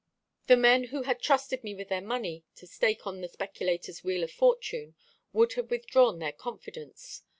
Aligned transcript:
The 0.47 0.57
men 0.57 0.85
who 0.85 1.03
had 1.03 1.21
trusted 1.21 1.63
me 1.63 1.75
with 1.75 1.89
their 1.89 2.01
money 2.01 2.43
to 2.55 2.65
stake 2.65 3.05
on 3.05 3.21
the 3.21 3.27
speculator's 3.27 4.03
wheel 4.03 4.23
of 4.23 4.31
fortune 4.31 4.95
would 5.31 5.53
have 5.53 5.69
withdrawn 5.69 6.17
their 6.17 6.33
confidence. 6.33 7.21